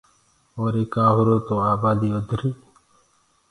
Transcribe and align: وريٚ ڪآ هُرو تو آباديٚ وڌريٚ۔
وريٚ 0.61 0.91
ڪآ 0.93 1.05
هُرو 1.15 1.37
تو 1.47 1.53
آباديٚ 1.71 2.13
وڌريٚ۔ 2.15 2.57